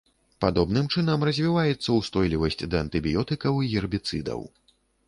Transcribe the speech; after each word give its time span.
Падобным 0.45 0.87
чынам 0.95 1.27
развіваецца 1.29 1.89
ўстойлівасць 1.99 2.61
да 2.71 2.83
антыбіётыкаў 2.87 3.65
і 3.69 3.73
гербіцыдаў. 3.77 4.39